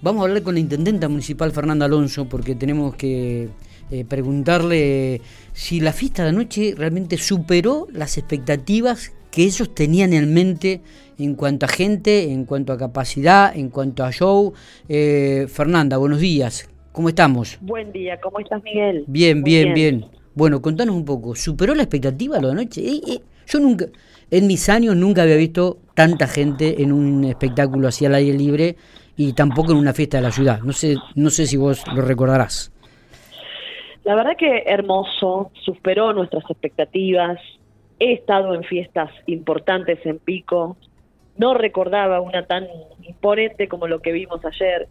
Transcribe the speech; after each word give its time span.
Vamos 0.00 0.22
a 0.22 0.28
hablar 0.28 0.44
con 0.44 0.54
la 0.54 0.60
intendenta 0.60 1.08
municipal 1.08 1.50
Fernanda 1.50 1.86
Alonso 1.86 2.28
porque 2.28 2.54
tenemos 2.54 2.94
que 2.94 3.48
eh, 3.90 4.04
preguntarle 4.04 5.20
si 5.52 5.80
la 5.80 5.92
fiesta 5.92 6.22
de 6.22 6.28
anoche 6.28 6.74
realmente 6.76 7.18
superó 7.18 7.88
las 7.90 8.16
expectativas 8.16 9.12
que 9.32 9.42
ellos 9.42 9.74
tenían 9.74 10.12
en 10.12 10.32
mente 10.32 10.82
en 11.18 11.34
cuanto 11.34 11.66
a 11.66 11.68
gente, 11.68 12.30
en 12.30 12.44
cuanto 12.44 12.72
a 12.72 12.78
capacidad, 12.78 13.54
en 13.56 13.70
cuanto 13.70 14.04
a 14.04 14.12
show. 14.12 14.52
Eh, 14.88 15.46
Fernanda, 15.48 15.96
buenos 15.96 16.20
días. 16.20 16.70
¿Cómo 16.92 17.08
estamos? 17.08 17.58
Buen 17.60 17.90
día, 17.90 18.20
¿cómo 18.20 18.38
estás 18.38 18.62
Miguel? 18.62 19.02
Bien, 19.08 19.42
bien, 19.42 19.74
bien, 19.74 20.06
Bueno, 20.32 20.62
contanos 20.62 20.94
un 20.94 21.04
poco, 21.04 21.34
¿superó 21.34 21.74
la 21.74 21.82
expectativa 21.82 22.38
lo 22.38 22.48
de 22.48 22.52
anoche? 22.52 22.86
Eh, 22.86 23.20
yo 23.48 23.58
nunca, 23.58 23.86
en 24.30 24.46
mis 24.46 24.68
años 24.68 24.94
nunca 24.94 25.22
había 25.22 25.36
visto 25.36 25.78
tanta 25.94 26.28
gente 26.28 26.82
en 26.82 26.92
un 26.92 27.24
espectáculo 27.24 27.88
así 27.88 28.06
al 28.06 28.14
aire 28.14 28.38
libre 28.38 28.76
y 29.18 29.32
tampoco 29.32 29.72
en 29.72 29.78
una 29.78 29.92
fiesta 29.92 30.18
de 30.18 30.22
la 30.22 30.30
ciudad. 30.30 30.60
No 30.60 30.72
sé, 30.72 30.94
no 31.16 31.28
sé 31.28 31.44
si 31.44 31.56
vos 31.56 31.84
lo 31.92 32.02
recordarás. 32.02 32.72
La 34.04 34.14
verdad 34.14 34.36
que 34.38 34.62
hermoso, 34.64 35.50
superó 35.64 36.12
nuestras 36.12 36.48
expectativas. 36.48 37.36
He 37.98 38.12
estado 38.12 38.54
en 38.54 38.62
fiestas 38.62 39.10
importantes 39.26 39.98
en 40.06 40.20
Pico. 40.20 40.76
No 41.36 41.52
recordaba 41.52 42.20
una 42.20 42.46
tan 42.46 42.68
imponente 43.02 43.66
como 43.66 43.88
lo 43.88 44.00
que 44.00 44.12
vimos 44.12 44.40
ayer. 44.44 44.86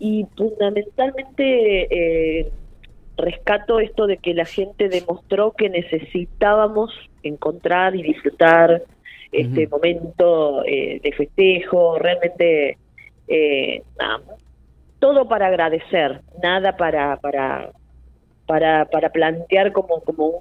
Y 0.00 0.26
fundamentalmente 0.36 2.40
eh, 2.40 2.50
rescato 3.16 3.78
esto 3.78 4.08
de 4.08 4.16
que 4.16 4.34
la 4.34 4.46
gente 4.46 4.88
demostró 4.88 5.52
que 5.52 5.70
necesitábamos 5.70 6.92
encontrar 7.22 7.94
y 7.94 8.02
disfrutar 8.02 8.82
este 9.30 9.68
momento 9.68 10.64
eh, 10.64 10.98
de 11.00 11.12
festejo. 11.12 12.00
Realmente 12.00 12.78
eh, 13.28 13.82
todo 14.98 15.28
para 15.28 15.46
agradecer, 15.46 16.22
nada 16.42 16.76
para, 16.76 17.16
para, 17.18 17.70
para, 18.46 18.86
para 18.86 19.10
plantear 19.10 19.72
como, 19.72 20.00
como 20.00 20.40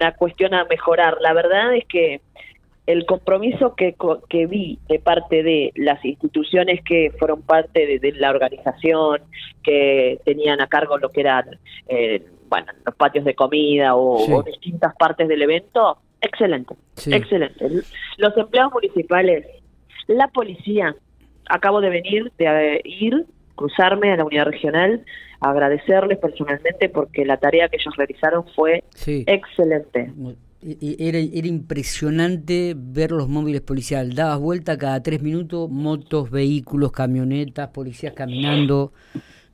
una 0.00 0.12
cuestión 0.16 0.54
a 0.54 0.64
mejorar. 0.64 1.18
La 1.20 1.32
verdad 1.32 1.74
es 1.74 1.84
que 1.86 2.20
el 2.86 3.06
compromiso 3.06 3.74
que, 3.76 3.94
que 4.28 4.46
vi 4.46 4.78
de 4.88 4.98
parte 4.98 5.42
de 5.42 5.72
las 5.76 6.04
instituciones 6.04 6.82
que 6.82 7.12
fueron 7.18 7.42
parte 7.42 7.98
de, 7.98 8.12
la 8.12 8.30
organización, 8.30 9.22
que 9.62 10.18
tenían 10.24 10.60
a 10.60 10.66
cargo 10.66 10.98
lo 10.98 11.10
que 11.10 11.20
eran 11.20 11.58
eh, 11.88 12.26
bueno, 12.48 12.66
los 12.84 12.94
patios 12.96 13.24
de 13.24 13.34
comida 13.34 13.94
o, 13.94 14.42
distintas 14.42 14.94
partes 14.96 15.26
del 15.26 15.40
evento, 15.42 15.98
excelente, 16.20 16.74
excelente. 17.06 17.66
Los 18.18 18.36
empleados 18.36 18.72
municipales, 18.74 19.46
la 20.06 20.28
policía, 20.28 20.94
acabo 21.52 21.82
de 21.82 21.90
venir, 21.90 22.32
de 22.38 22.80
ir, 22.84 23.26
cruzarme 23.54 24.10
a 24.10 24.16
la 24.16 24.24
unidad 24.24 24.46
regional, 24.46 25.04
agradecerles 25.38 26.18
personalmente 26.18 26.88
porque 26.88 27.26
la 27.26 27.36
tarea 27.36 27.68
que 27.68 27.76
ellos 27.76 27.94
realizaron 27.96 28.44
fue 28.56 28.82
excelente. 29.06 30.10
Era, 30.62 31.18
era 31.18 31.46
impresionante 31.46 32.74
ver 32.74 33.10
los 33.10 33.28
móviles 33.28 33.60
policiales. 33.60 34.14
Dabas 34.14 34.38
vuelta 34.38 34.78
cada 34.78 35.02
tres 35.02 35.20
minutos, 35.20 35.68
motos, 35.68 36.30
vehículos, 36.30 36.90
camionetas, 36.92 37.68
policías 37.68 38.14
caminando. 38.14 38.92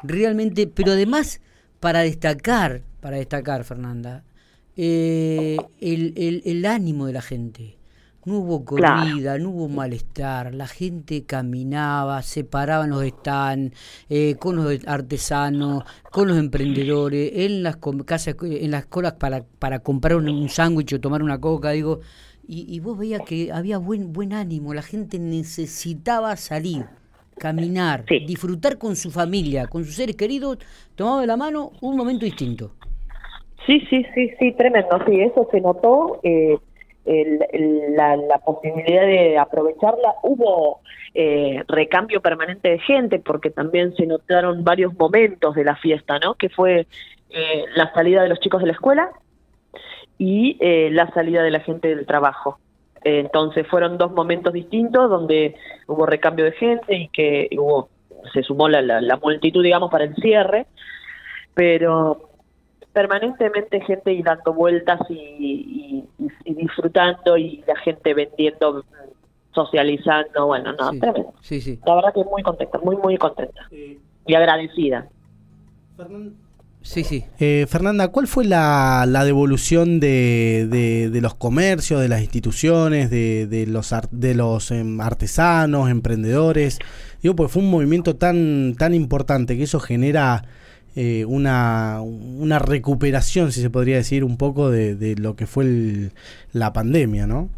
Realmente, 0.04 0.68
pero 0.68 0.92
además, 0.92 1.40
para 1.80 2.00
destacar, 2.00 2.82
para 3.00 3.16
destacar, 3.16 3.64
Fernanda, 3.64 4.22
eh, 4.76 5.56
el, 5.80 6.12
el, 6.16 6.42
el 6.44 6.64
ánimo 6.64 7.06
de 7.06 7.12
la 7.14 7.22
gente 7.22 7.77
no 8.28 8.40
hubo 8.40 8.64
corrida, 8.64 9.38
no 9.38 9.48
hubo 9.50 9.68
malestar, 9.68 10.54
la 10.54 10.66
gente 10.66 11.24
caminaba, 11.24 12.20
se 12.22 12.44
paraban 12.44 12.90
los 12.90 13.04
stands, 13.04 13.74
eh, 14.10 14.36
con 14.38 14.56
los 14.56 14.86
artesanos, 14.86 15.84
con 16.10 16.28
los 16.28 16.36
emprendedores, 16.36 17.32
en 17.34 17.62
las 17.62 17.78
casas, 18.04 18.36
en 18.42 18.70
las 18.70 18.84
colas 18.86 19.14
para, 19.14 19.44
para 19.58 19.78
comprar 19.78 20.16
un, 20.16 20.48
sándwich 20.48 20.92
o 20.92 21.00
tomar 21.00 21.22
una 21.22 21.40
coca, 21.40 21.70
digo, 21.70 22.00
y, 22.46 22.80
vos 22.80 22.96
veías 22.96 23.20
que 23.26 23.52
había 23.52 23.76
buen, 23.76 24.12
buen 24.12 24.32
ánimo, 24.32 24.72
la 24.72 24.82
gente 24.82 25.18
necesitaba 25.18 26.34
salir, 26.36 26.84
caminar, 27.38 28.04
disfrutar 28.26 28.78
con 28.78 28.96
su 28.96 29.10
familia, 29.10 29.66
con 29.66 29.84
sus 29.84 29.94
seres 29.94 30.16
queridos, 30.16 30.58
tomado 30.94 31.20
de 31.20 31.26
la 31.26 31.36
mano, 31.36 31.72
un 31.80 31.96
momento 31.96 32.24
distinto. 32.24 32.72
Sí, 33.66 33.80
sí, 33.90 34.02
sí, 34.14 34.30
sí, 34.38 34.52
tremendo, 34.52 34.98
sí, 35.06 35.20
eso 35.20 35.46
se 35.50 35.60
notó. 35.60 36.20
Eh, 36.22 36.56
la, 37.08 38.38
posibilidad 38.44 39.06
de 39.06 39.38
aprovecharla. 39.38 40.14
Hubo 40.22 40.80
eh, 41.14 41.62
recambio 41.68 42.20
permanente 42.20 42.70
de 42.70 42.78
gente 42.80 43.18
porque 43.18 43.50
también 43.50 43.94
se 43.96 44.06
notaron 44.06 44.64
varios 44.64 44.94
momentos 44.98 45.54
de 45.54 45.64
la 45.64 45.76
fiesta, 45.76 46.18
¿no? 46.18 46.34
Que 46.34 46.48
fue 46.48 46.86
eh, 47.30 47.64
la 47.74 47.92
salida 47.92 48.22
de 48.22 48.28
los 48.28 48.40
chicos 48.40 48.60
de 48.60 48.66
la 48.66 48.72
escuela 48.72 49.10
y 50.18 50.56
eh, 50.60 50.90
la 50.92 51.10
salida 51.12 51.42
de 51.42 51.50
la 51.50 51.60
gente 51.60 51.88
del 51.88 52.06
trabajo. 52.06 52.58
Entonces 53.04 53.66
fueron 53.68 53.96
dos 53.96 54.12
momentos 54.12 54.52
distintos 54.52 55.08
donde 55.08 55.54
hubo 55.86 56.04
recambio 56.04 56.44
de 56.44 56.52
gente 56.52 56.96
y 56.96 57.08
que 57.08 57.48
hubo 57.56 57.88
se 58.32 58.42
sumó 58.42 58.68
la, 58.68 58.82
la 58.82 59.16
multitud, 59.16 59.62
digamos, 59.62 59.92
para 59.92 60.04
el 60.04 60.14
cierre, 60.16 60.66
pero 61.54 62.27
permanentemente 62.92 63.80
gente 63.82 64.12
y 64.12 64.22
dando 64.22 64.52
vueltas 64.52 65.00
y, 65.08 66.04
disfrutando 66.44 67.36
y 67.36 67.62
la 67.66 67.76
gente 67.80 68.14
vendiendo, 68.14 68.84
socializando, 69.54 70.46
bueno, 70.46 70.72
no, 70.72 70.90
tremendo. 70.98 71.34
Sí, 71.40 71.60
sí. 71.60 71.78
La 71.86 71.94
verdad 71.94 72.14
que 72.14 72.24
muy 72.24 72.42
contenta, 72.42 72.78
muy, 72.78 72.96
muy 72.96 73.16
contenta 73.16 73.68
y 73.70 74.34
agradecida. 74.34 75.08
Sí, 76.82 77.02
sí. 77.04 77.24
Eh, 77.38 77.66
Fernanda, 77.68 78.08
¿cuál 78.08 78.28
fue 78.28 78.44
la, 78.44 79.04
la 79.06 79.24
devolución 79.24 80.00
de, 80.00 80.68
de, 80.70 81.20
los 81.20 81.34
comercios, 81.34 82.00
de 82.00 82.08
las 82.08 82.20
instituciones, 82.20 83.10
de, 83.10 83.46
de 83.46 83.66
los, 83.66 83.92
de 84.10 84.34
los 84.34 84.70
em, 84.70 85.00
artesanos, 85.00 85.90
emprendedores? 85.90 86.78
Digo, 87.20 87.34
pues 87.34 87.50
fue 87.50 87.62
un 87.62 87.70
movimiento 87.70 88.16
tan, 88.16 88.74
tan 88.78 88.94
importante 88.94 89.56
que 89.56 89.64
eso 89.64 89.80
genera 89.80 90.44
eh, 90.96 91.24
una, 91.26 92.00
una 92.00 92.58
recuperación, 92.58 93.52
si 93.52 93.60
se 93.60 93.70
podría 93.70 93.96
decir, 93.96 94.24
un 94.24 94.36
poco 94.36 94.70
de, 94.70 95.14
lo 95.18 95.36
que 95.36 95.46
fue 95.46 96.10
la 96.52 96.72
pandemia, 96.72 97.26
¿no? 97.26 97.48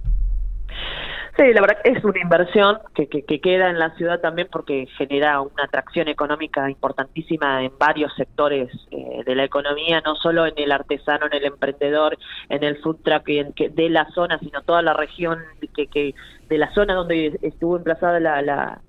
Sí, 1.36 1.54
la 1.54 1.62
verdad 1.62 1.78
es 1.84 2.04
una 2.04 2.20
inversión 2.20 2.78
que, 2.94 3.08
que, 3.08 3.40
queda 3.40 3.70
en 3.70 3.78
la 3.78 3.94
ciudad 3.96 4.20
también 4.20 4.48
porque 4.52 4.86
genera 4.98 5.40
una 5.40 5.64
atracción 5.64 6.08
económica 6.08 6.68
importantísima 6.68 7.64
en 7.64 7.72
varios 7.78 8.12
sectores 8.14 8.68
eh, 8.90 9.22
de 9.24 9.34
la 9.34 9.44
economía, 9.44 10.02
no 10.04 10.16
solo 10.16 10.46
en 10.46 10.52
el 10.58 10.70
artesano, 10.70 11.26
en 11.26 11.32
el 11.32 11.44
emprendedor, 11.46 12.18
en 12.50 12.62
el 12.62 12.76
food 12.82 12.98
truck 13.02 13.24
que, 13.24 13.70
de 13.70 13.88
la 13.88 14.10
zona, 14.10 14.38
sino 14.40 14.60
toda 14.62 14.82
la 14.82 14.92
región 14.92 15.38
que, 15.74 15.86
que 15.86 16.14
de 16.50 16.58
la 16.58 16.70
zona 16.74 16.92
donde 16.92 17.38
estuvo 17.40 17.78
emplazada 17.78 18.20
la, 18.20 18.42
la, 18.42 18.82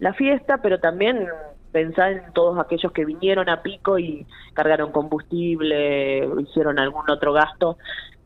la 0.00 0.12
fiesta, 0.14 0.58
pero 0.60 0.80
también 0.80 1.28
pensar 1.72 2.12
en 2.12 2.32
todos 2.32 2.58
aquellos 2.58 2.92
que 2.92 3.04
vinieron 3.04 3.48
a 3.48 3.62
pico 3.62 3.98
y 3.98 4.26
cargaron 4.52 4.92
combustible, 4.92 6.28
hicieron 6.40 6.78
algún 6.78 7.10
otro 7.10 7.32
gasto, 7.32 7.78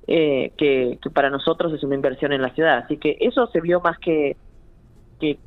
eh, 0.07 0.53
que, 0.59 0.99
para 1.15 1.31
nosotros 1.31 1.73
es 1.73 1.83
una 1.83 1.95
inversión 1.95 2.33
en 2.33 2.43
la 2.43 2.51
ciudad. 2.51 2.79
Así 2.79 2.99
que 2.99 3.17
eso 3.21 3.47
se 3.49 3.61
vio 3.61 3.81
más 3.81 3.99
que, 3.99 4.37
que, 5.21 5.39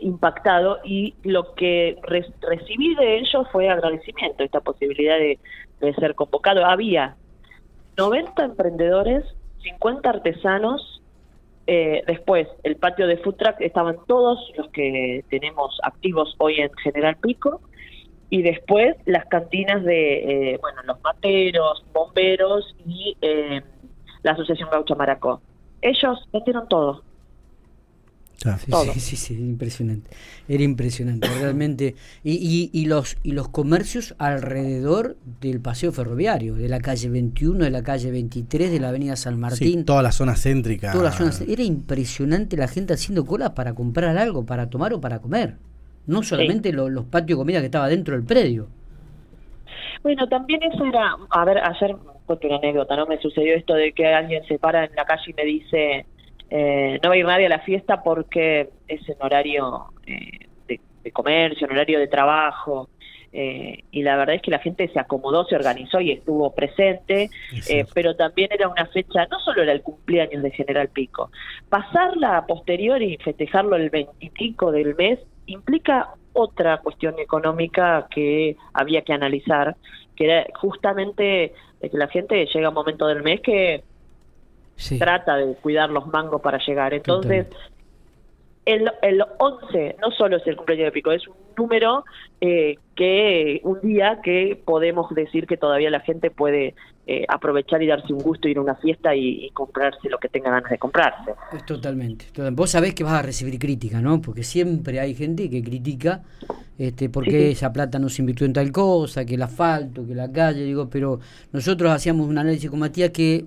impactado 0.00 0.78
y 0.82 1.14
lo 1.24 1.54
que 1.54 1.98
recibí 2.40 2.94
de 2.94 3.18
ellos 3.18 3.46
fue 3.52 3.68
agradecimiento, 3.68 4.44
esta 4.44 4.60
posibilidad 4.60 5.18
de, 5.18 5.38
de 5.78 5.94
ser 5.96 6.14
convocado. 6.14 6.64
Había 6.64 7.16
90 7.98 8.42
emprendedores, 8.42 9.24
50 9.62 10.08
artesanos 10.08 11.01
eh, 11.66 12.02
después, 12.06 12.48
el 12.64 12.76
patio 12.76 13.06
de 13.06 13.18
food 13.18 13.36
truck 13.36 13.60
estaban 13.60 13.96
todos 14.06 14.38
los 14.56 14.68
que 14.70 15.24
tenemos 15.30 15.78
activos 15.82 16.34
hoy 16.38 16.60
en 16.60 16.70
General 16.82 17.16
Pico. 17.16 17.60
Y 18.30 18.42
después 18.42 18.96
las 19.04 19.26
cantinas 19.26 19.84
de, 19.84 20.52
eh, 20.52 20.58
bueno, 20.60 20.82
los 20.84 21.00
materos, 21.02 21.84
bomberos 21.92 22.74
y 22.86 23.16
eh, 23.20 23.60
la 24.22 24.32
Asociación 24.32 24.70
Gaucha 24.70 24.94
Maracó. 24.94 25.42
Ellos 25.82 26.28
metieron 26.32 26.66
todo. 26.68 27.02
Sí, 28.92 29.00
sí, 29.00 29.16
sí, 29.16 29.34
impresionante. 29.34 30.10
Era 30.48 30.62
impresionante, 30.62 31.28
realmente. 31.40 31.94
Y, 32.24 32.70
y, 32.72 32.86
los, 32.86 33.16
y 33.22 33.32
los 33.32 33.48
comercios 33.48 34.14
alrededor 34.18 35.16
del 35.40 35.60
paseo 35.60 35.92
ferroviario, 35.92 36.54
de 36.54 36.68
la 36.68 36.80
calle 36.80 37.08
21, 37.08 37.64
de 37.64 37.70
la 37.70 37.82
calle 37.82 38.10
23, 38.10 38.70
de 38.70 38.80
la 38.80 38.88
avenida 38.88 39.16
San 39.16 39.38
Martín. 39.38 39.84
toda 39.84 40.02
la 40.02 40.12
zona 40.12 40.34
céntrica. 40.36 40.92
Toda 40.92 41.10
la 41.10 41.32
era 41.46 41.62
impresionante 41.62 42.56
la 42.56 42.68
gente 42.68 42.92
haciendo 42.92 43.24
cola 43.24 43.54
para 43.54 43.74
comprar 43.74 44.16
algo, 44.18 44.44
para 44.44 44.68
tomar 44.68 44.92
o 44.92 45.00
para 45.00 45.20
comer. 45.20 45.56
No 46.06 46.22
solamente 46.22 46.72
los 46.72 47.04
patios 47.04 47.38
de 47.38 47.42
comida 47.42 47.60
que 47.60 47.66
estaba 47.66 47.88
dentro 47.88 48.14
del 48.14 48.24
predio. 48.24 48.66
Bueno, 50.02 50.26
también 50.28 50.60
eso 50.64 50.84
era, 50.84 51.16
a 51.30 51.44
ver, 51.44 51.58
ayer 51.58 51.94
cuento 52.26 52.48
una 52.48 52.56
anécdota, 52.56 52.96
¿no? 52.96 53.06
Me 53.06 53.18
sucedió 53.18 53.54
esto 53.54 53.74
de 53.74 53.92
que 53.92 54.06
alguien 54.06 54.44
se 54.46 54.58
para 54.58 54.84
en 54.84 54.94
la 54.96 55.04
calle 55.04 55.22
y 55.28 55.34
me 55.34 55.44
dice, 55.44 56.06
eh, 56.54 57.00
no 57.02 57.08
va 57.08 57.14
a 57.14 57.18
ir 57.18 57.24
nadie 57.24 57.46
a 57.46 57.48
la 57.48 57.60
fiesta 57.60 58.02
porque 58.02 58.68
es 58.86 59.08
en 59.08 59.16
horario 59.20 59.86
eh, 60.06 60.48
comercio, 61.10 61.66
en 61.66 61.72
horario 61.72 61.98
de 61.98 62.08
trabajo. 62.08 62.90
Eh, 63.32 63.84
y 63.90 64.02
la 64.02 64.16
verdad 64.18 64.34
es 64.34 64.42
que 64.42 64.50
la 64.50 64.58
gente 64.58 64.86
se 64.88 65.00
acomodó, 65.00 65.46
se 65.46 65.56
organizó 65.56 65.98
y 66.02 66.12
estuvo 66.12 66.54
presente, 66.54 67.30
eh, 67.70 67.86
pero 67.94 68.14
también 68.14 68.50
era 68.52 68.68
una 68.68 68.84
fecha, 68.84 69.26
no 69.30 69.40
solo 69.40 69.62
era 69.62 69.72
el 69.72 69.80
cumpleaños 69.80 70.42
de 70.42 70.50
General 70.50 70.88
Pico, 70.88 71.30
pasarla 71.70 72.36
a 72.36 72.46
posteriori 72.46 73.14
y 73.14 73.16
festejarlo 73.16 73.76
el 73.76 73.88
25 73.88 74.72
del 74.72 74.94
mes 74.96 75.18
implica 75.46 76.10
otra 76.34 76.82
cuestión 76.82 77.18
económica 77.18 78.06
que 78.10 78.58
había 78.74 79.00
que 79.00 79.14
analizar, 79.14 79.76
que 80.14 80.26
era 80.26 80.46
justamente 80.60 81.54
que 81.80 81.96
la 81.96 82.08
gente 82.08 82.44
llega 82.44 82.66
a 82.66 82.68
un 82.68 82.74
momento 82.74 83.06
del 83.06 83.22
mes 83.22 83.40
que 83.40 83.82
trata 84.98 85.36
de 85.36 85.54
cuidar 85.54 85.90
los 85.90 86.06
mangos 86.06 86.40
para 86.40 86.58
llegar. 86.58 86.94
Entonces, 86.94 87.46
el, 88.64 88.90
el 89.02 89.24
11 89.38 89.96
no 90.00 90.10
solo 90.12 90.36
es 90.36 90.46
el 90.46 90.56
cumpleaños 90.56 90.86
de 90.86 90.92
Pico, 90.92 91.12
es 91.12 91.26
un 91.26 91.34
número 91.56 92.04
eh, 92.40 92.76
que 92.94 93.60
un 93.64 93.80
día 93.80 94.20
que 94.22 94.60
podemos 94.64 95.12
decir 95.14 95.46
que 95.46 95.56
todavía 95.56 95.90
la 95.90 96.00
gente 96.00 96.30
puede 96.30 96.74
eh, 97.04 97.24
aprovechar 97.28 97.82
y 97.82 97.88
darse 97.88 98.12
un 98.12 98.20
gusto, 98.20 98.46
ir 98.46 98.58
a 98.58 98.60
una 98.60 98.76
fiesta 98.76 99.14
y, 99.14 99.50
comprarse 99.50 100.08
lo 100.08 100.18
que 100.18 100.28
tenga 100.28 100.50
ganas 100.50 100.70
de 100.70 100.78
comprarse. 100.78 101.34
Pues 101.50 101.66
totalmente, 101.66 102.26
Vos 102.52 102.70
sabés 102.70 102.94
que 102.94 103.02
vas 103.02 103.14
a 103.14 103.22
recibir 103.22 103.58
crítica, 103.58 104.00
¿no? 104.00 104.20
Porque 104.22 104.44
siempre 104.44 105.00
hay 105.00 105.14
gente 105.14 105.50
que 105.50 105.62
critica 105.62 106.22
este, 106.78 107.08
por 107.08 107.24
qué 107.24 107.50
esa 107.50 107.72
plata 107.72 107.98
no 107.98 108.08
se 108.08 108.22
invirtió 108.22 108.46
en 108.46 108.52
tal 108.52 108.70
cosa, 108.70 109.24
que 109.24 109.34
el 109.34 109.42
asfalto, 109.42 110.06
que 110.06 110.14
la 110.14 110.30
calle, 110.30 110.62
digo, 110.62 110.88
pero 110.88 111.18
nosotros 111.52 111.90
hacíamos 111.90 112.28
un 112.28 112.38
análisis 112.38 112.70
con 112.70 112.78
Matías 112.78 113.10
que 113.10 113.46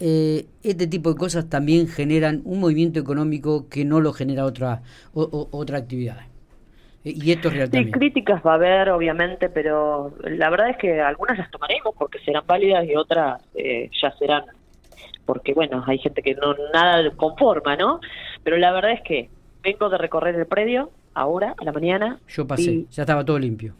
eh, 0.00 0.46
este 0.62 0.86
tipo 0.86 1.10
de 1.10 1.16
cosas 1.16 1.48
también 1.48 1.88
generan 1.88 2.40
un 2.44 2.60
movimiento 2.60 2.98
económico 3.00 3.68
que 3.68 3.84
no 3.84 4.00
lo 4.00 4.12
genera 4.12 4.44
otra, 4.44 4.82
otra 5.12 5.78
actividad. 5.78 6.20
Eh, 7.08 7.14
y 7.14 7.32
esto 7.32 7.48
es 7.48 7.54
real 7.54 7.70
Sí, 7.72 7.90
críticas 7.90 8.42
va 8.46 8.52
a 8.52 8.54
haber, 8.54 8.90
obviamente, 8.90 9.48
pero 9.48 10.12
la 10.24 10.50
verdad 10.50 10.70
es 10.70 10.76
que 10.76 11.00
algunas 11.00 11.38
las 11.38 11.50
tomaremos 11.50 11.94
porque 11.96 12.18
serán 12.20 12.44
válidas 12.46 12.84
y 12.86 12.94
otras 12.94 13.42
eh, 13.54 13.90
ya 14.00 14.10
serán, 14.12 14.44
porque 15.24 15.54
bueno, 15.54 15.82
hay 15.86 15.98
gente 15.98 16.22
que 16.22 16.34
no 16.34 16.54
nada 16.72 17.10
conforma, 17.16 17.76
¿no? 17.76 18.00
Pero 18.44 18.56
la 18.58 18.72
verdad 18.72 18.92
es 18.92 19.02
que 19.02 19.30
vengo 19.62 19.88
de 19.88 19.98
recorrer 19.98 20.34
el 20.34 20.46
predio 20.46 20.90
ahora, 21.14 21.54
a 21.58 21.64
la 21.64 21.72
mañana. 21.72 22.18
Yo 22.28 22.46
pasé, 22.46 22.84
ya 22.90 23.02
estaba 23.02 23.24
todo 23.24 23.38
limpio 23.38 23.74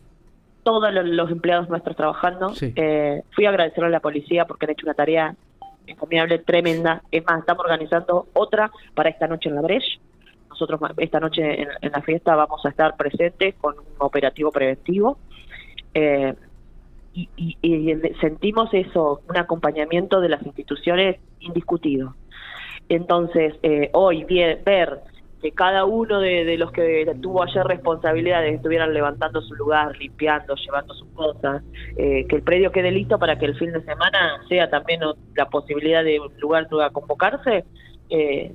todos 0.64 0.92
los, 0.92 1.30
empleados 1.30 1.70
nuestros 1.70 1.96
trabajando. 1.96 2.50
fui 2.50 3.46
a 3.46 3.48
agradecerle 3.48 3.86
a 3.86 3.90
la 3.90 4.00
policía 4.00 4.44
porque 4.44 4.66
han 4.66 4.72
hecho 4.72 4.84
una 4.84 4.92
tarea 4.92 5.34
encomiable, 5.86 6.40
tremenda. 6.40 7.02
Es 7.10 7.24
más, 7.24 7.40
estamos 7.40 7.64
organizando 7.64 8.26
otra 8.34 8.70
para 8.94 9.08
esta 9.08 9.26
noche 9.26 9.48
en 9.48 9.54
la 9.54 9.62
Breche. 9.62 9.98
Nosotros 10.58 10.80
esta 10.96 11.20
noche 11.20 11.62
en, 11.62 11.92
la 11.92 12.02
fiesta 12.02 12.34
vamos 12.34 12.66
a 12.66 12.70
estar 12.70 12.96
presentes 12.96 13.54
con 13.60 13.78
un 13.78 13.84
operativo 13.98 14.50
preventivo. 14.50 15.18
Eh, 15.94 16.34
y, 17.14 17.96
sentimos 18.20 18.68
eso, 18.72 19.22
un 19.28 19.36
acompañamiento 19.36 20.20
de 20.20 20.28
las 20.28 20.44
instituciones 20.44 21.20
indiscutido. 21.40 22.14
Entonces, 22.88 23.54
eh, 23.62 23.90
hoy 23.92 24.24
ver 24.24 25.00
que 25.40 25.52
cada 25.52 25.84
uno 25.84 26.20
de, 26.20 26.56
los 26.58 26.72
que 26.72 27.06
tuvo 27.22 27.44
ayer 27.44 27.64
responsabilidades 27.64 28.56
estuvieran 28.56 28.92
levantando 28.92 29.40
su 29.40 29.54
lugar, 29.54 29.96
limpiando, 29.96 30.56
llevando 30.56 30.92
sus 30.94 31.08
cosas, 31.10 31.62
eh, 31.96 32.26
que 32.28 32.36
el 32.36 32.42
predio 32.42 32.72
quede 32.72 32.90
listo 32.90 33.18
para 33.18 33.38
que 33.38 33.46
el 33.46 33.56
fin 33.56 33.72
de 33.72 33.82
semana 33.82 34.40
sea 34.48 34.68
también 34.68 35.00
la 35.36 35.48
posibilidad 35.48 36.02
de 36.02 36.18
un 36.18 36.32
lugar 36.40 36.66
a 36.84 36.90
convocarse, 36.90 37.64
eh, 38.10 38.52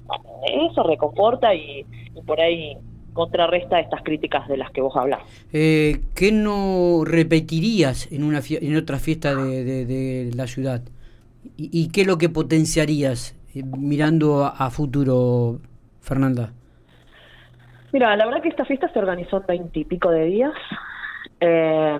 eso 0.69 0.83
reconforta 0.83 1.53
y, 1.53 1.85
por 2.25 2.39
ahí 2.39 2.77
contrarresta 3.13 3.79
estas 3.79 4.01
críticas 4.01 4.47
de 4.47 4.57
las 4.57 4.71
que 4.71 4.81
vos 4.81 4.95
hablas. 4.95 5.19
Eh, 5.51 6.01
¿Qué 6.15 6.31
no 6.31 7.03
repetirías 7.05 8.11
en 8.11 8.23
una 8.23 8.41
en 8.49 8.75
otra 8.75 8.97
fiesta 8.97 9.35
de, 9.35 10.31
la 10.35 10.47
ciudad? 10.47 10.81
¿Y, 11.57 11.89
qué 11.89 12.01
es 12.01 12.07
lo 12.07 12.17
que 12.17 12.29
potenciarías 12.29 13.35
eh, 13.53 13.63
mirando 13.63 14.45
a 14.45 14.69
futuro, 14.71 15.59
Fernanda? 16.01 16.53
Mira, 17.91 18.15
la 18.15 18.25
verdad 18.25 18.41
que 18.41 18.49
esta 18.49 18.65
fiesta 18.65 18.91
se 18.91 18.97
organizó 18.97 19.37
en 19.37 19.45
veintipico 19.45 20.09
de 20.09 20.25
días. 20.25 20.53
Eh, 21.39 21.99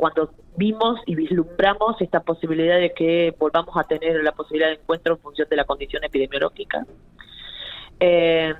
cuando 0.00 0.30
vimos 0.56 0.98
y 1.04 1.14
vislumbramos 1.14 2.00
esta 2.00 2.20
posibilidad 2.20 2.78
de 2.78 2.94
que 2.94 3.34
volvamos 3.38 3.76
a 3.76 3.84
tener 3.84 4.24
la 4.24 4.32
posibilidad 4.32 4.68
de 4.68 4.76
encuentro 4.76 5.14
en 5.14 5.20
función 5.20 5.46
de 5.50 5.56
la 5.56 5.64
condición 5.64 6.02
epidemiológica. 6.02 6.86
Eh, 8.00 8.54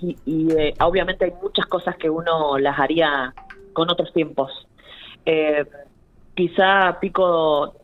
y, 0.00 0.52
eh, 0.52 0.74
obviamente 0.80 1.24
hay 1.24 1.32
muchas 1.42 1.66
cosas 1.66 1.96
que 1.96 2.08
uno 2.08 2.56
las 2.58 2.78
haría 2.78 3.34
con 3.72 3.90
otros 3.90 4.12
tiempos. 4.12 4.52
quizá 6.36 6.98
Pico 7.00 7.74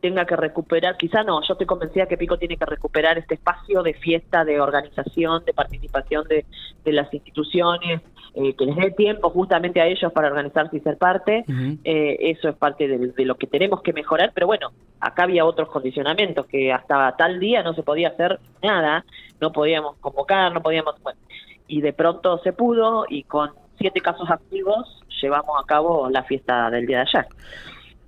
tenga 0.00 0.24
que 0.24 0.36
recuperar, 0.36 0.96
quizá 0.96 1.22
no, 1.22 1.40
yo 1.42 1.52
estoy 1.54 1.66
convencida 1.66 2.06
que 2.06 2.16
Pico 2.16 2.38
tiene 2.38 2.56
que 2.56 2.64
recuperar 2.64 3.18
este 3.18 3.34
espacio 3.34 3.82
de 3.82 3.94
fiesta, 3.94 4.44
de 4.44 4.60
organización, 4.60 5.44
de 5.44 5.52
participación 5.52 6.26
de, 6.28 6.44
las 6.84 7.12
instituciones, 7.12 8.00
eh, 8.34 8.54
que 8.54 8.64
les 8.64 8.76
dé 8.76 8.90
tiempo 8.92 9.28
justamente 9.30 9.80
a 9.80 9.86
ellos 9.86 10.10
para 10.12 10.28
organizarse 10.28 10.76
y 10.76 10.80
ser 10.80 10.96
parte. 10.96 11.44
Eh, 11.84 12.16
eso 12.20 12.48
es 12.48 12.56
parte 12.56 12.88
de, 12.88 13.24
lo 13.24 13.36
que 13.36 13.46
tenemos 13.46 13.82
que 13.82 13.92
mejorar, 13.92 14.32
pero 14.34 14.46
bueno, 14.46 14.70
acá 15.00 15.24
había 15.24 15.44
otros 15.44 15.68
condicionamientos, 15.68 16.46
que 16.46 16.72
hasta 16.72 17.14
tal 17.16 17.40
día 17.40 17.62
no 17.62 17.74
se 17.74 17.82
podía 17.82 18.08
hacer 18.08 18.40
nada, 18.62 19.04
no 19.40 19.52
podíamos 19.52 19.96
convocar, 19.96 20.52
no 20.52 20.62
podíamos... 20.62 20.94
Bueno, 21.02 21.18
y 21.66 21.82
de 21.82 21.92
pronto 21.92 22.38
se 22.38 22.54
pudo 22.54 23.04
y 23.08 23.24
con 23.24 23.50
siete 23.76 24.00
casos 24.00 24.30
activos 24.30 25.02
llevamos 25.20 25.56
a 25.62 25.66
cabo 25.66 26.08
la 26.08 26.22
fiesta 26.22 26.70
del 26.70 26.86
día 26.86 26.98
de 26.98 27.02
ayer. 27.02 27.26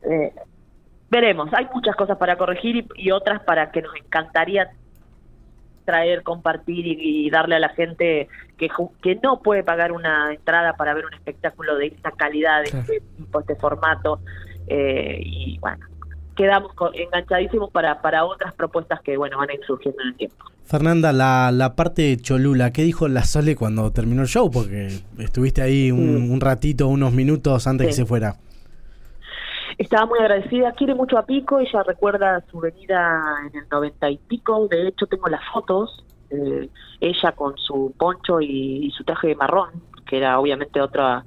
Eh, 0.02 0.32
veremos, 1.10 1.50
hay 1.52 1.66
muchas 1.74 1.96
cosas 1.96 2.16
para 2.16 2.36
corregir 2.36 2.86
y, 2.94 3.10
otras 3.10 3.42
para 3.42 3.70
que 3.70 3.82
nos 3.82 3.94
encantaría 3.96 4.70
traer, 5.84 6.22
compartir 6.22 6.86
y, 6.86 7.28
darle 7.30 7.56
a 7.56 7.58
la 7.58 7.70
gente 7.70 8.28
que, 8.56 8.68
que 9.02 9.16
no 9.16 9.40
puede 9.40 9.64
pagar 9.64 9.92
una 9.92 10.32
entrada 10.32 10.74
para 10.74 10.94
ver 10.94 11.06
un 11.06 11.14
espectáculo 11.14 11.76
de 11.76 11.88
esta 11.88 12.12
calidad, 12.12 12.62
de 12.62 12.78
este 12.78 13.02
tipo, 13.16 13.40
este 13.40 13.56
formato. 13.56 14.20
Eh, 14.68 15.20
y 15.24 15.58
bueno, 15.58 15.84
quedamos 16.36 16.72
enganchadísimos 16.94 17.70
para, 17.70 18.00
para 18.00 18.24
otras 18.24 18.54
propuestas 18.54 19.00
que 19.00 19.16
bueno 19.16 19.38
van 19.38 19.50
a 19.50 19.54
ir 19.54 19.60
surgiendo 19.66 20.00
en 20.02 20.08
el 20.08 20.14
tiempo. 20.14 20.44
Fernanda, 20.64 21.12
la, 21.12 21.50
la 21.50 21.74
parte 21.74 22.02
de 22.02 22.16
Cholula, 22.18 22.72
¿qué 22.72 22.82
dijo 22.82 23.08
la 23.08 23.24
Sole 23.24 23.56
cuando 23.56 23.90
terminó 23.90 24.22
el 24.22 24.28
show? 24.28 24.48
Porque 24.48 25.00
estuviste 25.18 25.62
ahí 25.62 25.90
un, 25.90 26.36
mm. 26.36 26.40
ratito, 26.40 26.86
unos 26.86 27.12
minutos 27.12 27.66
antes 27.66 27.88
que 27.88 27.92
se 27.92 28.06
fuera 28.06 28.36
estaba 29.80 30.04
muy 30.04 30.18
agradecida, 30.18 30.72
quiere 30.72 30.94
mucho 30.94 31.16
a 31.16 31.24
Pico, 31.24 31.58
ella 31.58 31.82
recuerda 31.82 32.44
su 32.50 32.60
venida 32.60 33.22
en 33.50 33.60
el 33.60 33.68
noventa 33.70 34.10
y 34.10 34.18
pico, 34.18 34.68
de 34.68 34.88
hecho 34.88 35.06
tengo 35.06 35.26
las 35.28 35.40
fotos, 35.50 36.04
eh, 36.28 36.68
ella 37.00 37.32
con 37.32 37.56
su 37.56 37.94
poncho 37.96 38.42
y, 38.42 38.90
su 38.94 39.04
traje 39.04 39.28
de 39.28 39.36
marrón, 39.36 39.70
que 40.06 40.18
era 40.18 40.38
obviamente 40.38 40.82
otra 40.82 41.24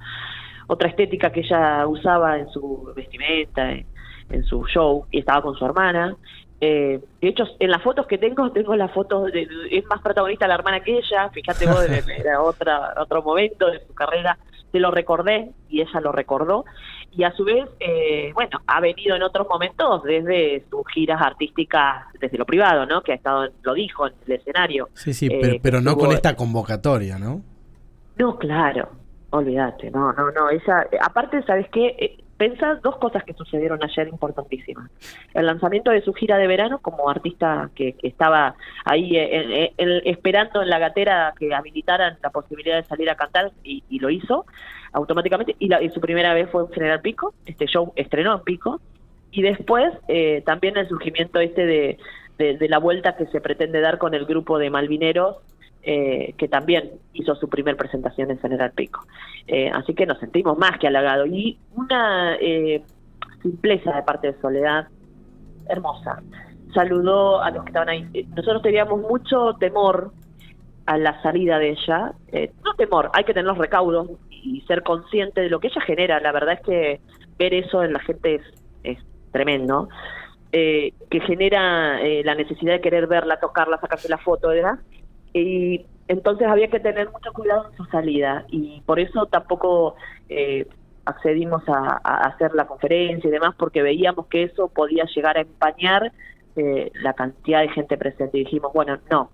otra 0.68 0.88
estética 0.88 1.30
que 1.30 1.40
ella 1.40 1.84
usaba 1.88 2.38
en 2.38 2.48
su 2.48 2.92
vestimenta, 2.94 3.72
en, 3.72 4.44
su 4.44 4.64
show, 4.66 5.04
y 5.10 5.18
estaba 5.18 5.42
con 5.42 5.56
su 5.56 5.64
hermana. 5.66 6.16
Eh, 6.60 7.00
de 7.20 7.28
hecho, 7.28 7.44
en 7.58 7.70
las 7.70 7.82
fotos 7.82 8.06
que 8.06 8.18
tengo, 8.18 8.50
tengo 8.52 8.74
las 8.76 8.92
fotos, 8.92 9.32
de, 9.32 9.48
es 9.70 9.84
más 9.86 10.00
protagonista 10.00 10.46
la 10.46 10.54
hermana 10.54 10.80
que 10.80 10.96
ella, 10.96 11.28
fíjate 11.30 11.66
vos, 11.66 11.84
era 11.90 12.40
otra, 12.40 12.94
otro 12.98 13.20
momento 13.20 13.68
de 13.70 13.84
su 13.84 13.92
carrera, 13.94 14.38
se 14.74 14.80
lo 14.80 14.90
recordé 14.90 15.52
y 15.68 15.82
ella 15.82 16.00
lo 16.00 16.10
recordó 16.10 16.64
y 17.12 17.22
a 17.22 17.30
su 17.30 17.44
vez, 17.44 17.64
eh, 17.78 18.32
bueno, 18.34 18.60
ha 18.66 18.80
venido 18.80 19.14
en 19.14 19.22
otros 19.22 19.46
momentos 19.48 20.02
desde 20.02 20.64
sus 20.68 20.82
giras 20.92 21.22
artísticas, 21.22 22.06
desde 22.20 22.36
lo 22.36 22.44
privado, 22.44 22.86
¿no? 22.86 23.02
Que 23.02 23.12
ha 23.12 23.14
estado, 23.14 23.50
lo 23.62 23.72
dijo 23.72 24.08
en 24.08 24.14
el 24.26 24.32
escenario. 24.32 24.88
Sí, 24.94 25.14
sí, 25.14 25.28
pero, 25.28 25.54
eh, 25.54 25.60
pero 25.62 25.80
no 25.80 25.96
con 25.96 26.10
esta 26.10 26.34
convocatoria, 26.34 27.16
¿no? 27.16 27.40
No, 28.16 28.36
claro, 28.36 28.88
olvídate, 29.30 29.92
no, 29.92 30.12
no, 30.12 30.32
no, 30.32 30.50
esa, 30.50 30.88
aparte, 31.00 31.40
¿sabes 31.44 31.68
qué? 31.70 32.23
Eh, 32.34 32.44
Pensa 32.44 32.76
dos 32.82 32.96
cosas 32.96 33.24
que 33.24 33.32
sucedieron 33.34 33.82
ayer 33.82 34.08
importantísimas. 34.08 34.90
El 35.32 35.46
lanzamiento 35.46 35.90
de 35.90 36.02
su 36.02 36.12
gira 36.12 36.36
de 36.36 36.46
verano 36.46 36.78
como 36.78 37.08
artista 37.08 37.70
que, 37.74 37.96
estaba 38.02 38.54
ahí 38.84 39.16
esperando 39.76 40.62
en 40.62 40.68
la 40.68 40.78
gatera 40.78 41.32
que 41.38 41.54
habilitaran 41.54 42.18
la 42.22 42.30
posibilidad 42.30 42.76
de 42.76 42.84
salir 42.84 43.08
a 43.10 43.16
cantar 43.16 43.52
y, 43.62 43.82
lo 43.98 44.10
hizo 44.10 44.46
automáticamente. 44.92 45.56
Y, 45.58 45.70
su 45.90 46.00
primera 46.00 46.34
vez 46.34 46.50
fue 46.50 46.62
en 46.62 46.72
General 46.72 47.00
Pico, 47.00 47.34
este 47.46 47.66
show 47.66 47.92
estrenó 47.96 48.34
en 48.34 48.40
Pico. 48.42 48.80
Y 49.30 49.42
después 49.42 49.92
eh, 50.08 50.42
también 50.46 50.76
el 50.76 50.88
surgimiento 50.88 51.40
este 51.40 51.66
de, 51.66 51.98
de 52.38 52.68
la 52.68 52.78
vuelta 52.78 53.16
que 53.16 53.26
se 53.26 53.40
pretende 53.40 53.80
dar 53.80 53.98
con 53.98 54.14
el 54.14 54.26
grupo 54.26 54.58
de 54.58 54.70
Malvineros 54.70 55.36
eh, 55.86 56.34
que 56.38 56.48
también 56.48 56.92
hizo 57.12 57.34
su 57.34 57.48
primer 57.48 57.76
presentación 57.76 58.30
en 58.30 58.38
General 58.38 58.72
Pico. 58.72 59.06
Eh, 59.46 59.70
así 59.70 59.94
que 59.94 60.06
nos 60.06 60.18
sentimos 60.18 60.56
más 60.56 60.78
que 60.78 60.86
halagados. 60.86 61.28
Y 61.28 61.58
una 61.74 62.36
eh, 62.40 62.82
simpleza 63.42 63.92
de 63.94 64.02
parte 64.02 64.32
de 64.32 64.40
Soledad 64.40 64.88
hermosa. 65.68 66.22
Saludó 66.72 67.42
a 67.42 67.50
los 67.50 67.64
que 67.64 67.68
estaban 67.68 67.88
ahí. 67.88 68.26
Nosotros 68.34 68.62
teníamos 68.62 69.00
mucho 69.00 69.54
temor 69.60 70.12
a 70.86 70.98
la 70.98 71.20
salida 71.22 71.58
de 71.58 71.70
ella. 71.70 72.12
no 72.64 72.74
temor, 72.74 73.10
hay 73.12 73.24
que 73.24 73.32
tener 73.34 73.46
los 73.46 73.58
recaudos 73.58 74.08
y 74.30 74.60
ser 74.62 74.82
consciente 74.82 75.40
de 75.40 75.50
lo 75.50 75.60
que 75.60 75.68
ella 75.68 75.80
genera. 75.82 76.20
La 76.20 76.32
verdad 76.32 76.54
es 76.54 76.60
que 76.60 77.00
ver 77.38 77.54
eso 77.54 77.82
en 77.82 77.92
la 77.92 78.00
gente 78.00 78.40
es, 78.82 78.98
tremendo. 79.32 79.88
Eh, 80.52 80.92
que 81.10 81.20
genera 81.20 82.00
eh, 82.00 82.22
la 82.24 82.36
necesidad 82.36 82.74
de 82.74 82.80
querer 82.80 83.08
verla, 83.08 83.40
tocarla, 83.40 83.80
sacarse 83.80 84.08
la 84.08 84.18
foto, 84.18 84.48
¿verdad? 84.48 84.78
Y 85.34 85.84
entonces 86.08 86.46
había 86.46 86.68
que 86.68 86.80
tener 86.80 87.10
mucho 87.10 87.32
cuidado 87.32 87.68
en 87.70 87.76
su 87.76 87.84
salida 87.86 88.44
y 88.48 88.80
por 88.86 89.00
eso 89.00 89.26
tampoco 89.26 89.96
eh, 90.28 90.66
accedimos 91.04 91.62
a, 91.68 91.96
hacer 92.28 92.54
la 92.54 92.66
conferencia 92.66 93.28
y 93.28 93.30
demás 93.30 93.54
porque 93.58 93.82
veíamos 93.82 94.26
que 94.26 94.44
eso 94.44 94.68
podía 94.68 95.04
llegar 95.14 95.36
a 95.36 95.42
empañar 95.42 96.12
eh, 96.56 96.90
la 97.02 97.14
cantidad 97.14 97.60
de 97.60 97.68
gente 97.68 97.98
presente 97.98 98.38
y 98.38 98.44
dijimos, 98.44 98.72
bueno, 98.72 98.98
no, 99.10 99.30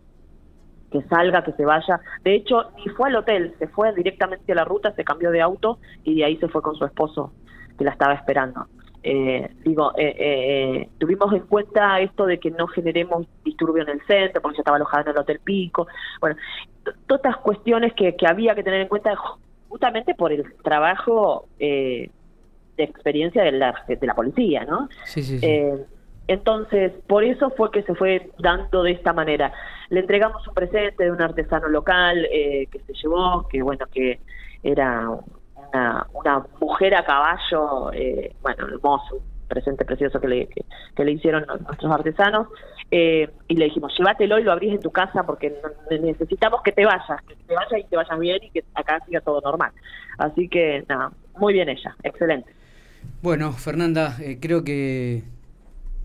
que 0.90 1.02
salga, 1.02 1.44
que 1.44 1.52
se 1.52 1.64
vaya. 1.64 2.00
De 2.24 2.34
hecho, 2.34 2.70
ni 2.76 2.88
fue 2.90 3.08
al 3.08 3.16
hotel, 3.16 3.54
se 3.58 3.68
fue 3.68 3.92
directamente 3.94 4.52
a 4.52 4.54
la 4.54 4.64
ruta, 4.64 4.92
se 4.94 5.04
cambió 5.04 5.30
de 5.30 5.42
auto 5.42 5.78
y 6.04 6.16
de 6.16 6.24
ahí 6.24 6.36
se 6.38 6.48
fue 6.48 6.62
con 6.62 6.74
su 6.76 6.84
esposo 6.84 7.32
que 7.78 7.84
la 7.84 7.92
estaba 7.92 8.14
esperando. 8.14 8.66
Eh, 9.02 9.50
digo, 9.64 9.92
eh, 9.96 10.14
eh, 10.18 10.88
tuvimos 10.98 11.32
en 11.32 11.40
cuenta 11.40 12.00
esto 12.00 12.26
de 12.26 12.38
que 12.38 12.50
no 12.50 12.66
generemos 12.66 13.26
disturbio 13.44 13.82
en 13.82 13.90
el 13.90 14.06
centro, 14.06 14.42
porque 14.42 14.58
ya 14.58 14.60
estaba 14.60 14.76
alojada 14.76 15.04
en 15.04 15.08
el 15.08 15.18
Hotel 15.18 15.40
Pico. 15.42 15.86
Bueno, 16.20 16.36
todas 17.06 17.24
estas 17.24 17.36
cuestiones 17.38 17.94
que, 17.94 18.14
que, 18.14 18.26
había 18.26 18.54
que 18.54 18.62
tener 18.62 18.82
en 18.82 18.88
cuenta 18.88 19.14
justamente 19.68 20.14
por 20.14 20.32
el 20.32 20.44
trabajo 20.62 21.48
de 21.58 22.10
experiencia 22.76 23.42
de 23.42 23.52
la, 23.52 23.74
de 23.86 24.06
la 24.06 24.14
policía, 24.14 24.64
¿no? 24.64 24.88
Sí, 25.04 25.22
sí, 25.22 25.40
entonces, 26.26 26.92
por 27.08 27.24
eso 27.24 27.50
fue 27.50 27.72
que 27.72 27.82
se 27.82 27.94
fue 27.94 28.30
dando 28.38 28.84
de 28.84 28.92
esta 28.92 29.12
manera. 29.12 29.52
Le 29.88 30.00
entregamos 30.00 30.46
un 30.46 30.54
presente 30.54 31.02
de 31.04 31.10
un 31.10 31.20
artesano 31.20 31.68
local 31.68 32.28
que 32.30 32.80
se 32.86 32.92
llevó, 33.02 33.48
que 33.48 33.62
bueno, 33.62 33.86
que 33.92 34.20
era 34.62 35.08
una, 35.72 36.46
mujer 36.60 36.94
a 36.94 37.04
caballo, 37.04 37.92
eh, 37.92 38.34
bueno, 38.42 38.66
hermoso, 38.68 39.22
presente 39.48 39.84
precioso 39.84 40.20
que 40.20 40.28
le, 40.28 40.48
que, 40.48 41.04
le 41.04 41.12
hicieron 41.12 41.44
nuestros 41.46 41.92
artesanos, 41.92 42.48
eh, 42.90 43.28
y 43.48 43.56
le 43.56 43.66
dijimos, 43.66 43.92
llévatelo 43.96 44.38
y 44.38 44.44
lo 44.44 44.52
abrís 44.52 44.74
en 44.74 44.80
tu 44.80 44.90
casa 44.90 45.24
porque 45.24 45.54
necesitamos 45.90 46.62
que 46.62 46.72
te 46.72 46.84
vayas, 46.84 47.22
que 47.26 47.34
te 47.34 47.54
vayas 47.54 47.80
y 47.80 47.84
te 47.84 47.96
vayas 47.96 48.18
bien 48.18 48.38
y 48.42 48.50
que 48.50 48.64
acá 48.74 49.00
siga 49.06 49.20
todo 49.20 49.40
normal. 49.40 49.72
Así 50.18 50.48
que, 50.48 50.84
nada, 50.88 51.10
muy 51.36 51.52
bien 51.52 51.68
ella, 51.68 51.94
excelente. 52.02 52.52
Bueno, 53.22 53.52
Fernanda, 53.52 54.16
eh, 54.20 54.38
creo 54.40 54.64
que, 54.64 55.24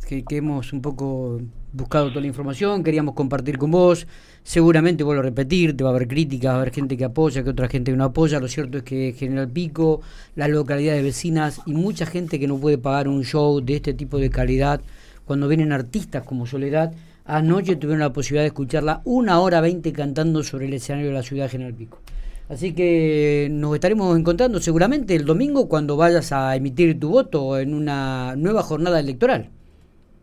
que, 0.07 0.23
que 0.25 0.37
hemos 0.37 0.73
un 0.73 0.81
poco 0.81 1.39
buscado 1.75 2.09
toda 2.09 2.21
la 2.21 2.27
información, 2.27 2.83
queríamos 2.83 3.13
compartir 3.13 3.57
con 3.57 3.71
vos. 3.71 4.07
Seguramente, 4.43 5.03
vuelvo 5.03 5.21
a 5.21 5.25
repetir, 5.25 5.75
te 5.75 5.83
va 5.83 5.89
a 5.89 5.93
haber 5.95 6.07
críticas, 6.07 6.51
va 6.51 6.55
a 6.55 6.61
haber 6.61 6.73
gente 6.73 6.95
que 6.97 7.05
apoya, 7.05 7.43
que 7.43 7.49
otra 7.49 7.67
gente 7.67 7.91
que 7.91 7.97
no 7.97 8.05
apoya. 8.05 8.39
Lo 8.39 8.47
cierto 8.47 8.77
es 8.77 8.83
que 8.83 9.13
General 9.17 9.49
Pico, 9.49 10.01
las 10.35 10.49
localidades 10.49 11.03
vecinas 11.03 11.61
y 11.65 11.73
mucha 11.73 12.05
gente 12.05 12.39
que 12.39 12.47
no 12.47 12.57
puede 12.57 12.77
pagar 12.77 13.07
un 13.07 13.23
show 13.23 13.59
de 13.61 13.75
este 13.75 13.93
tipo 13.93 14.17
de 14.17 14.29
calidad, 14.29 14.81
cuando 15.25 15.47
vienen 15.47 15.71
artistas 15.71 16.23
como 16.23 16.45
Soledad, 16.45 16.93
anoche 17.25 17.75
tuvieron 17.75 17.99
la 17.99 18.13
posibilidad 18.13 18.43
de 18.43 18.47
escucharla 18.47 19.01
una 19.03 19.39
hora 19.39 19.59
veinte 19.61 19.91
cantando 19.91 20.43
sobre 20.43 20.67
el 20.67 20.73
escenario 20.73 21.07
de 21.07 21.13
la 21.13 21.23
ciudad 21.23 21.45
de 21.45 21.49
General 21.49 21.73
Pico. 21.73 21.99
Así 22.47 22.73
que 22.73 23.47
nos 23.51 23.73
estaremos 23.73 24.15
encontrando 24.17 24.59
seguramente 24.59 25.15
el 25.15 25.25
domingo 25.25 25.67
cuando 25.67 25.97
vayas 25.97 26.31
a 26.31 26.55
emitir 26.55 26.99
tu 26.99 27.09
voto 27.09 27.57
en 27.57 27.73
una 27.73 28.35
nueva 28.35 28.61
jornada 28.61 28.99
electoral. 28.99 29.49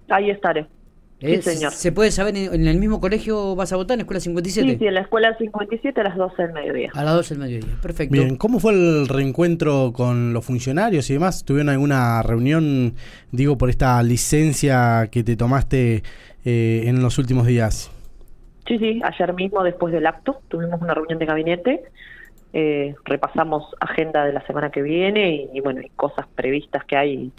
Ahí 0.09 0.30
estaré. 0.30 0.68
Sí, 1.23 1.41
señor. 1.43 1.73
¿Se 1.73 1.93
puede 1.93 2.11
saber 2.11 2.37
en, 2.37 2.67
el 2.67 2.79
mismo 2.79 3.00
colegio 3.00 3.55
vas 3.55 3.73
a 3.73 3.76
votar, 3.76 3.95
en 3.95 3.99
la 3.99 4.02
Escuela 4.02 4.21
57? 4.21 4.73
Sí, 4.73 4.76
sí, 4.76 4.87
en 4.87 4.95
la 4.95 5.02
Escuela 5.02 5.37
57 5.38 6.00
a 6.00 6.05
las 6.05 6.17
12 6.17 6.43
del 6.43 6.52
mediodía. 6.52 6.91
A 6.95 7.05
las 7.05 7.14
12 7.14 7.35
del 7.35 7.45
mediodía, 7.45 7.76
perfecto. 7.81 8.12
Bien, 8.12 8.37
¿cómo 8.37 8.59
fue 8.59 8.73
el 8.73 9.07
reencuentro 9.09 9.93
con 9.95 10.33
los 10.33 10.45
funcionarios 10.45 11.09
y 11.11 11.14
demás? 11.14 11.45
¿Tuvieron 11.45 11.69
alguna 11.69 12.23
reunión, 12.23 12.95
digo, 13.31 13.57
por 13.57 13.71
esta 13.71 14.02
licencia 14.02 15.09
que 15.12 15.23
te 15.23 15.37
tomaste 15.37 16.02
eh, 16.45 16.83
en 16.87 17.00
los 17.00 17.19
últimos 17.19 17.47
días? 17.47 17.93
Sí, 18.67 18.79
sí, 18.79 19.00
ayer 19.05 19.33
mismo 19.35 19.62
después 19.62 19.93
del 19.93 20.07
acto 20.07 20.41
tuvimos 20.49 20.81
una 20.83 20.95
reunión 20.95 21.21
de 21.21 21.26
gabinete. 21.26 21.83
Eh, 22.52 22.97
repasamos 23.05 23.64
agenda 23.81 24.25
de 24.25 24.33
la 24.33 24.45
semana 24.47 24.71
que 24.71 24.83
viene 24.83 25.49
y, 25.52 25.61
bueno, 25.61 25.81
y 25.83 25.88
cosas 25.91 26.26
previstas 26.35 26.85
que 26.85 26.97
hay, 26.97 27.33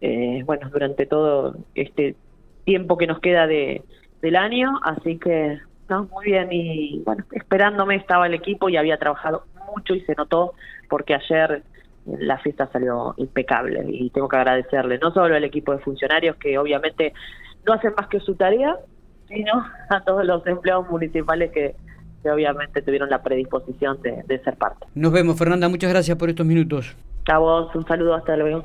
eh, 0.00 0.42
bueno, 0.46 0.70
durante 0.70 1.04
todo 1.04 1.56
este 1.74 2.16
tiempo 2.68 2.98
que 2.98 3.06
nos 3.06 3.18
queda 3.20 3.46
de, 3.46 3.82
del 4.20 4.36
año, 4.36 4.78
así 4.82 5.16
que 5.18 5.58
no, 5.88 6.04
muy 6.12 6.26
bien 6.26 6.48
y 6.52 7.02
bueno, 7.02 7.24
esperándome 7.32 7.96
estaba 7.96 8.26
el 8.26 8.34
equipo 8.34 8.68
y 8.68 8.76
había 8.76 8.98
trabajado 8.98 9.44
mucho 9.74 9.94
y 9.94 10.02
se 10.02 10.14
notó 10.14 10.52
porque 10.90 11.14
ayer 11.14 11.62
la 12.04 12.36
fiesta 12.38 12.68
salió 12.70 13.14
impecable 13.16 13.86
y 13.88 14.10
tengo 14.10 14.28
que 14.28 14.36
agradecerle 14.36 14.98
no 14.98 15.12
solo 15.12 15.34
al 15.34 15.44
equipo 15.44 15.72
de 15.72 15.78
funcionarios 15.78 16.36
que 16.36 16.58
obviamente 16.58 17.14
no 17.66 17.72
hacen 17.72 17.94
más 17.96 18.06
que 18.08 18.20
su 18.20 18.34
tarea, 18.34 18.76
sino 19.28 19.64
a 19.88 20.00
todos 20.02 20.26
los 20.26 20.46
empleados 20.46 20.90
municipales 20.90 21.50
que, 21.50 21.74
que 22.22 22.30
obviamente 22.30 22.82
tuvieron 22.82 23.08
la 23.08 23.22
predisposición 23.22 24.02
de, 24.02 24.24
de 24.26 24.38
ser 24.40 24.56
parte. 24.58 24.86
Nos 24.94 25.10
vemos, 25.10 25.38
Fernanda, 25.38 25.70
muchas 25.70 25.88
gracias 25.90 26.18
por 26.18 26.28
estos 26.28 26.44
minutos. 26.44 26.94
A 27.32 27.38
vos, 27.38 27.74
un 27.74 27.86
saludo, 27.86 28.14
hasta 28.14 28.36
luego. 28.36 28.60